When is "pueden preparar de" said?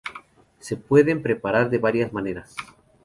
0.77-1.77